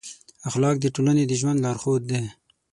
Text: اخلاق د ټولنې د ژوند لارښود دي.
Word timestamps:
اخلاق 0.49 0.75
د 0.79 0.85
ټولنې 0.95 1.23
د 1.27 1.31
ژوند 1.39 1.61
لارښود 1.65 2.01
دي. 2.11 2.21